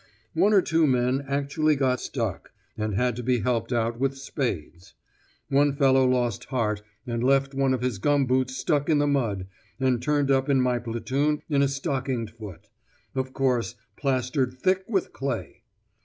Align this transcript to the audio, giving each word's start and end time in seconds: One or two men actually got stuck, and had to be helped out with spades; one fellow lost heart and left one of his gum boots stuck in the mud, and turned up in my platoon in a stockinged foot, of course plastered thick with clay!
One 0.33 0.51
or 0.51 0.63
two 0.63 0.87
men 0.87 1.23
actually 1.27 1.75
got 1.75 1.99
stuck, 2.01 2.51
and 2.75 2.95
had 2.95 3.15
to 3.17 3.21
be 3.21 3.41
helped 3.41 3.71
out 3.71 3.99
with 3.99 4.17
spades; 4.17 4.95
one 5.47 5.75
fellow 5.75 6.07
lost 6.07 6.45
heart 6.45 6.81
and 7.05 7.23
left 7.23 7.53
one 7.53 7.71
of 7.71 7.83
his 7.83 7.99
gum 7.99 8.25
boots 8.25 8.57
stuck 8.57 8.89
in 8.89 8.97
the 8.97 9.05
mud, 9.05 9.45
and 9.79 10.01
turned 10.01 10.31
up 10.31 10.49
in 10.49 10.59
my 10.59 10.79
platoon 10.79 11.43
in 11.49 11.61
a 11.61 11.67
stockinged 11.67 12.31
foot, 12.31 12.67
of 13.13 13.31
course 13.31 13.75
plastered 13.95 14.57
thick 14.59 14.83
with 14.87 15.13
clay! 15.13 15.61